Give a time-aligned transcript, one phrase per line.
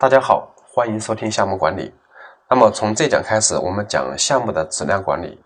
[0.00, 1.92] 大家好，欢迎收听项目管理。
[2.48, 5.38] 那么从这讲开始，我们讲项目的质量管理。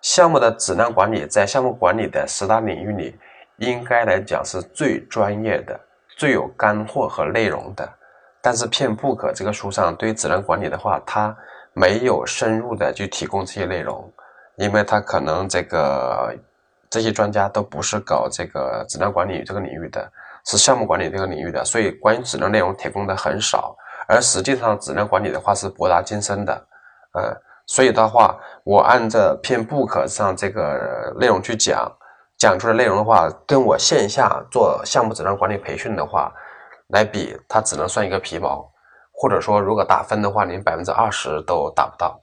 [0.00, 3.18] 项目的质量管理在项目管理的十大领域里，
[3.56, 5.76] 应该来讲是最专业的、
[6.16, 7.92] 最有干货和内容的。
[8.40, 11.36] 但是片 book 这个书上对质量管理的话，它
[11.72, 14.08] 没有深入的去提供这些内容，
[14.58, 16.32] 因为它可能这个
[16.88, 20.08] 这些专家都不是搞这个质量管理这个领域的。
[20.44, 23.76] 是项目管理这个领域的，所以关于质量内容提供的很少，
[24.08, 26.52] 而实际上质量管理的话是博大精深的，
[27.12, 31.86] 呃，所以的话，我按照片 book 上这个内容去讲，
[32.38, 36.32] 讲出的内容的话，跟我线下做项目质量管理培训的话
[36.88, 38.66] 来比，它只能算一个皮毛，
[39.12, 42.18] 或者说如果打分的话，连百分之二十都达不到。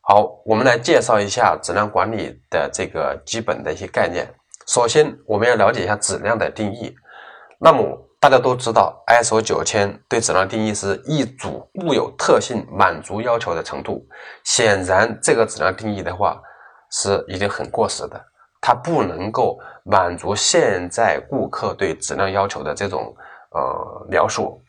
[0.00, 4.26] 好，我们来介绍一下质量管理的这个基本的一些概念。
[4.66, 6.94] 首先，我们要了解一下质量的定义。
[7.58, 14.04] 那么大家都知道，ISO 九千对质量定义是一组固有特性满足要求的程度。
[14.42, 16.40] 显然，这个质量定义的话
[16.90, 18.20] 是已经很过时的，
[18.60, 23.14] 它不能够满足现在顾客对质量要求的这种
[23.50, 24.60] 呃描述。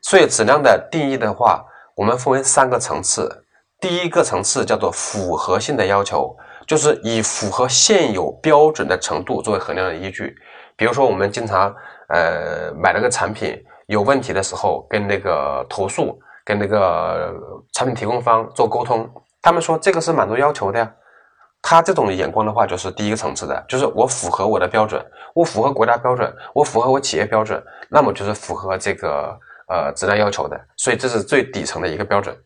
[0.00, 1.64] 所以，质量的定义的话，
[1.96, 3.44] 我们分为三个层次。
[3.80, 6.34] 第一个层次叫做符合性的要求，
[6.66, 10.34] 就是以符合现有标准的程度作为衡量的依据。
[10.76, 11.74] 比如说，我们经常。
[12.08, 17.32] 呃，买了个产品有问题的时候，跟那个投诉，跟那个
[17.72, 19.08] 产品提供方做沟通，
[19.40, 20.90] 他们说这个是满足要求的呀。
[21.62, 25.02] 他这种眼光的话，就是第一个层次的，就是我符合我的标准，
[25.34, 29.34] 我符合国家标准，我符合我企业标准，那么就是符合这个
[29.68, 30.60] 呃质量要求的。
[30.76, 32.36] 所以这是最底层的一个标准。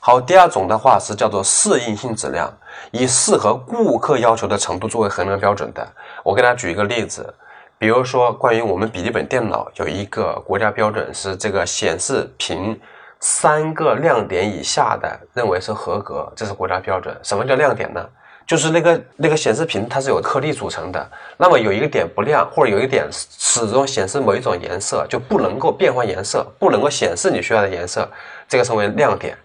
[0.00, 2.52] 好，第二种的话是叫做适应性质量，
[2.90, 5.86] 以适合顾客要求的程度作为衡量标准的。
[6.22, 7.34] 我给大家举一个例子。
[7.78, 12.78] 比如说，关于我们笔记本电脑有一个国家标准，是这个显示屏
[13.20, 17.16] 三个亮点以下的认为是合格，这是国家标准。
[17.22, 18.04] 什么叫亮点呢？
[18.44, 28.08] 就是那个那个显示屏它是有颗粒组成的，那么有一个点不亮，或者有一点始终显示某一种颜色，就不能够变换颜色，不能够显示你需要的颜色，
[28.48, 29.36] 这个称为亮点。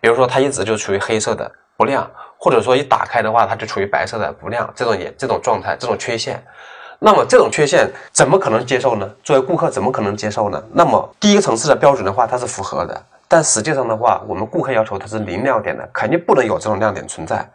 [0.00, 6.42] 比如说它一直就处于黑色的不亮，或者说一打开的话它就处于白色的不亮，这种也这种状态，这种缺陷。
[6.98, 9.10] 那么这种缺陷怎么可能接受呢？
[9.22, 10.62] 作为顾客怎么可能接受呢？
[10.72, 17.46] 那么第一个层次的标准的话，它是符合的，但实际上的话，我们顾客要求它是零亮点的，肯定不能有这种亮点存在。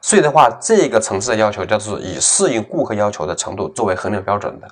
[0.00, 4.68] 所以的话，这个层次的要求叫做以适应顾客要求的程度作为衡量标准的。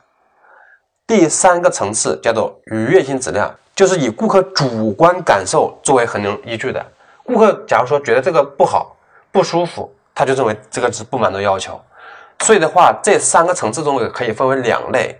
[1.06, 6.84] 第三个层次叫做愉悦性质量，就是以顾客主观感受作为衡量依据的。
[7.24, 8.94] 顾客假如说觉得这个不好、
[9.32, 11.80] 不舒服，他就认为这个是不满足要求。
[12.40, 15.18] 所以的话，这三个层次中可以分为两类，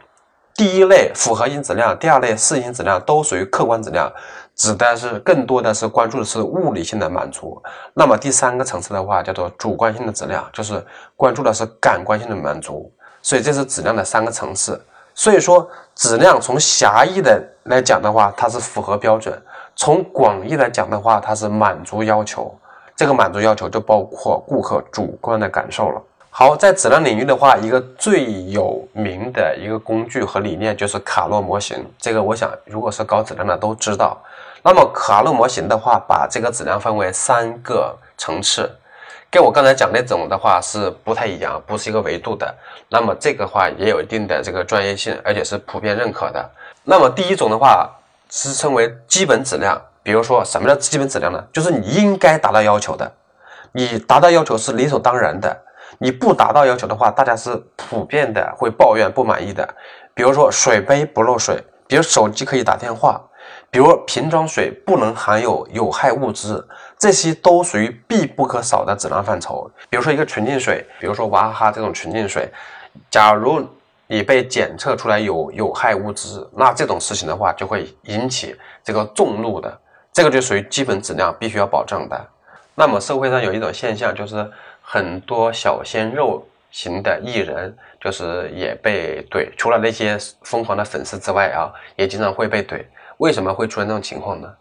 [0.54, 4.10] 第一类符合性质量，第二类适应质量，都属于客观质量，
[4.56, 7.62] 指的是更多的是关注的是物理性的满足。
[7.94, 12.91] 那么第三个层次的话，叫做主观性的质量，就是关注的是感官性的满足。
[13.22, 14.82] 所以这是质量的三个层次。
[15.14, 19.34] 所以说，质量从狭义的来讲的话，它是符合标准；
[19.76, 22.54] 从广义来讲的话，它是满足要求。
[22.97, 26.02] 这个满足要求就包括顾客主观的感受了。
[26.32, 31.84] 好，在质量领域的话，一个最有名的一个工具和理念就是卡洛模型。
[31.98, 34.16] 这个我想，如果是搞质量的都知道。
[34.62, 38.70] 那么卡洛模型的话，把这个质量分为三个层次，
[39.28, 42.54] 跟我刚才讲那种的话是不太一样，不是一个维度的。
[42.88, 46.50] 那么这个话也有一定的这个专业性，而且是普遍认可的。
[46.84, 47.90] 那么第一种的话
[48.30, 51.44] 是称为基本质量，比如说什么叫基本质量呢？
[51.52, 53.12] 就是你应该达到要求的，
[53.72, 55.54] 你达到要求是理所当然的。
[56.03, 59.69] 你不达到要求的话，大家是普遍的会抱怨不满意的。
[60.15, 63.21] 比如说水杯不漏水，比如手机可以打电话，
[63.71, 66.66] 比如瓶装水不能含有有害物质，
[66.99, 69.71] 这些都属于必不可少的质量范畴。
[69.91, 72.50] 比如说一个纯净水，比如说娃哈哈这种纯净水，
[73.11, 73.62] 假如
[74.06, 79.79] 你被检测出来有有害物质，那这种事情的话就会引起这个众怒的，
[80.14, 82.26] 这个就属于基本质量必须要保证的。
[82.75, 84.50] 那么社会上有一种现象就是。
[84.92, 92.84] 很多小鲜肉型的艺人，就是也被怼，除了那些疯狂的粉丝之外啊，也经常会被怼。
[93.19, 94.52] 为什么会出现这种情况呢？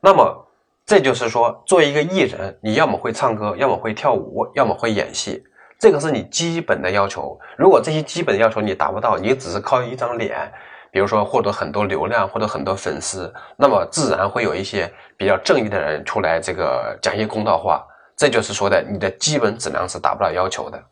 [0.00, 0.46] 那么
[0.84, 5.42] 这就是说，作为一个艺人，你要么会唱歌，要么会跳舞，要么会演戏，
[5.80, 7.36] 这个是你基本的要求。
[7.58, 10.48] 如果这些基本要求你达不到，你只是靠一张脸，
[10.92, 17.84] 比如说获得很多流量，获得很多粉丝，那么自然会有一些比较正义的人出来这个讲一些公道话。
[18.16, 20.82] 这就是说的，你的基本质量是达不到要求的，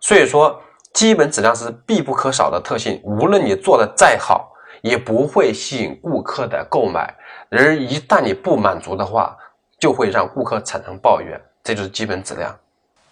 [0.00, 0.60] 所以说
[0.92, 3.00] 基本质量是必不可少的特性。
[3.02, 4.52] 无论你做的再好，
[4.82, 7.12] 也不会吸引顾客的购买，
[7.48, 9.34] 而一旦你不满足的话，
[9.78, 12.54] 就会让顾客产生抱怨，这就是基本质量。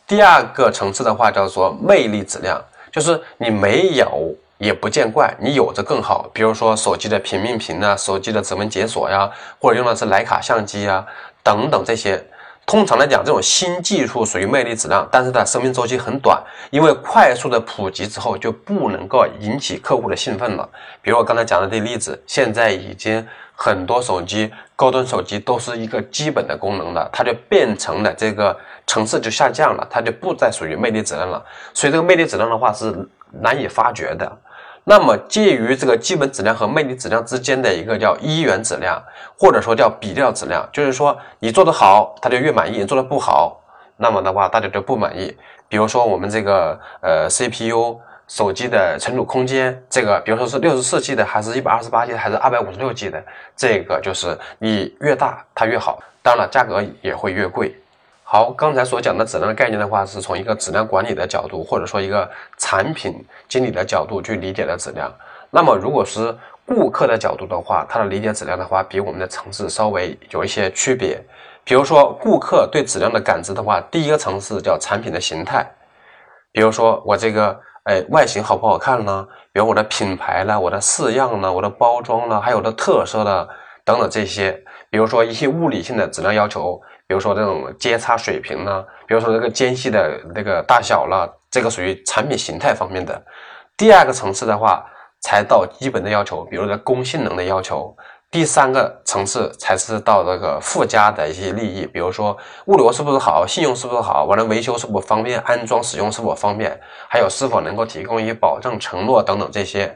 [0.06, 6.28] 第二个层次的话叫做魅力质量，就是你没有也不见怪，你有着更好。
[6.34, 11.06] 比如说手机的平面屏啊，手机的指纹解锁呀，或者用的是徕卡相机啊，
[11.42, 12.22] 等等这些。
[12.64, 20.67] 通常来讲，这种新技术属于魅力质量，但是它生命周期很短，因为快速的普及之后就不能够引起客户的兴奋了。
[21.03, 28.56] 比如我刚才讲的这例子，现在已经很多手机高端手机都是一个基本的功能了，它就变成了这个
[28.87, 31.44] 层次就下降了，它就不再属于魅力质量了。
[31.75, 32.94] 所以这个魅力质量的话是
[33.43, 34.38] 难以发掘的。
[34.84, 39.00] 那么介于这个基本质量和魅力质量之间的一个叫一元质量，
[39.38, 43.61] 或者说叫比较质量，就是说你做得好，他就越满意；做得不好，
[43.96, 45.37] 那么的话大家就不满意。
[45.69, 53.23] 比如说我们这个呃 CPU 手机的存储空间，这个比如说是六十四 G 的，还是一百二十八 G 的，还是二百五十六 G 的，
[53.56, 57.75] 这个就是你越大它越好，当然了价格也会越贵。
[58.34, 62.26] 好，刚才所讲的质量的概念的话，是从一个质量管理的角度，或者说一个
[62.56, 65.12] 产品经理的角度去理解的质量。
[65.50, 66.34] 那么，如果是
[66.64, 71.23] 顾客的角度的话，他的理解质量的话，比我们的层次稍微有一些区别。
[71.62, 75.70] 比如说，顾客对质量的感知的话，第一个层次叫产品的形态，
[76.52, 79.28] 比如说我这个，哎，外形好不好看呢？
[79.52, 83.46] 比如我的品牌呢，我的式样呢，我的包装呢，还有我的特色呢，
[83.85, 84.58] 等等这些。
[84.88, 86.81] 比如说一些物理性的质量要求。
[87.12, 93.23] 比如说这种接差水平呢，比如说这个间隙的那个大小了，这个属于产品形态方面的。
[93.76, 94.82] 第二个层次的话，
[95.20, 97.94] 才到基本的要求，比如说工性能的要求。
[98.31, 106.81] 第三个层次才是到这个附加的一些利益，比如说物流是不是好，信用是不是好，完了维修是否方便，安装使用是否方便，
[107.11, 109.94] 还有是否能够提供一些保证承诺等等这些。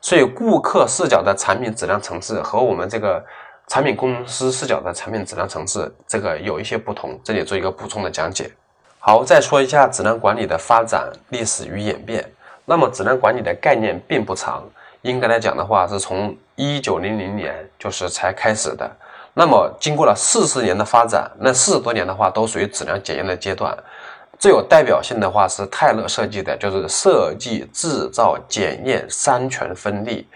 [0.00, 3.22] 所以顾客视角的产品质量层次和我们这个。
[3.66, 8.50] 产品公司视角的产品质量层次，这个有一些不同，这里做一个补充的讲解。
[8.98, 12.24] 好，再说一下质量管理的发展历史与演变。
[12.64, 14.62] 那么，质量管理的概念并不长，
[15.02, 18.90] 应该来讲的话，是从一九零零年就是才开始的。
[19.34, 23.76] 那么，经过了四十年的发展，那四十多年的话，都属于质量检验的阶段。
[24.38, 30.26] 最有代表性的话是泰勒设计的，就是设计、制造、检验三权分立。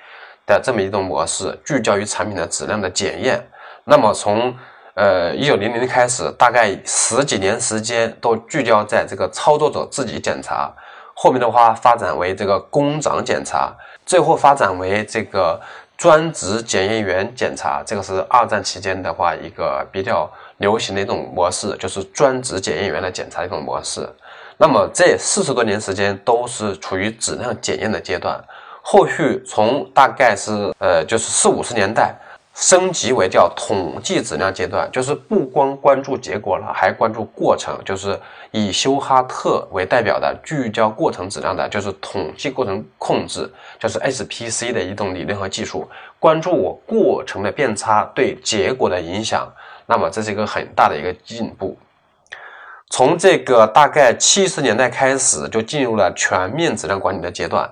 [0.49, 3.39] 的这么一种模式，聚焦于产品的质量的检验。
[3.85, 4.57] 那么从
[4.95, 10.73] 呃一九零零年开始，大概十几年时间都聚焦在这个操作者自己检查。
[11.15, 13.73] 后面的话发展为这个工长检查，
[14.07, 15.61] 最后发展为这个
[15.97, 17.83] 专职检验员检查。
[17.85, 24.09] 这个是二战期间的话一个比较流行的一种模式，就是专职检验员的检查一种模式。
[24.57, 28.43] 那么这四十多年时间都是处于质量检验的阶段。
[28.91, 32.19] 后续从大概是呃，就是四五十年代
[32.55, 38.19] 升级为叫统计质量阶段，就是不光关注结果了，还关注过程，就是
[38.51, 45.87] 以休哈特为代表的聚焦过程质量的，就是统计过程控制，就是 SPC 的一种理论和技术，
[46.19, 49.47] 关注我过程的变差对结果的影响。
[49.85, 51.77] 那么这是一个很大的一个进步。
[52.89, 57.71] 从这个大概七十年代开始，就进入了全面质量管理的阶段。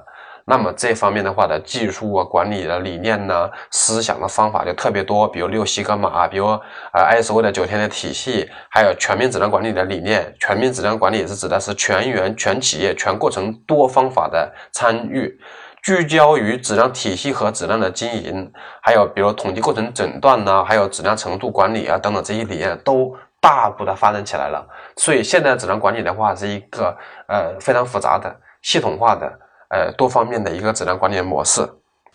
[0.48, 6.46] 那么这方面的话的技术啊、管理的理念呢、思想的方法就特别多，比如六西格玛，比如
[6.93, 10.32] 呃 ISO 的九天的体系，还有全面质量管理的理念。
[10.38, 15.36] 全面质量管理也是指的是全员、全企业、全过程多方法的参与，
[15.82, 18.48] 聚焦于质量体系和质量的经营，
[18.81, 24.65] 还有比如统计过程诊断呢，还有质量程度管理啊等等这些理念都大步的发展起来了。
[24.96, 29.41] 所以现在质量管理的话是一个呃非常复杂的、系统化的。
[29.69, 31.69] 呃，多方面的一个质量管理模式。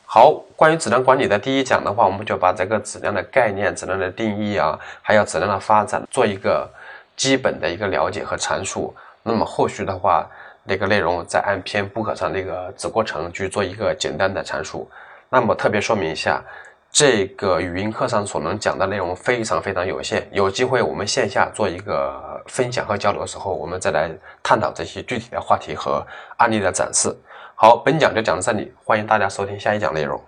[0.05, 6.70] 好，关于质量管理的第一讲的话，我们就把这个质量的概念、质量的定义啊，还有质量的发展做一个
[7.15, 8.93] 基本的一个了解和阐述。
[9.24, 10.27] 那么后续的话，
[10.63, 14.89] 那个内容再按篇 book 上那个子过程去做一个简单的阐述。
[15.29, 16.43] 那么特别说明一下，
[16.91, 20.27] 这个语音课上所能讲的内容非常非常有限。
[20.31, 24.12] 有机会我们线下做一个分享和交流的时候，我们再来
[24.43, 26.05] 探讨这些具体的话题和
[26.38, 27.15] 案例的展示。
[27.55, 30.21] 好，本讲就讲到这里，欢迎大家收听下一讲内容。